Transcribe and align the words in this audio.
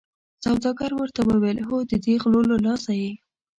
سوداګر 0.45 0.91
ورته 0.95 1.19
وویل 1.29 1.57
هو 1.67 1.75
ددې 1.89 2.15
غلو 2.21 2.41
له 2.51 2.57
لاسه 2.65 2.91
یې. 3.01 3.11